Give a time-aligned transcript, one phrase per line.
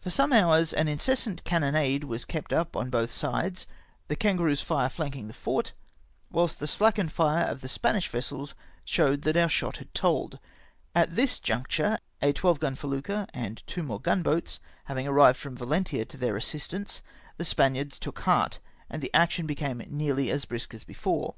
[0.00, 3.66] For some hours an incessant cannonade was kept up on both sides,
[4.08, 5.74] the Kangaroo's lire flanldng the fort,
[6.30, 8.54] whilst the slackened lire of the Spanish vessels
[8.86, 10.38] showed that our shot had told.
[10.94, 15.58] At this juncture, a twelve gun felucca, and two more gun boats having arrived from
[15.58, 17.02] Valentia to theu" assistance,
[17.36, 21.34] the Spaniards took heart, and the action became nearly as brisk as before.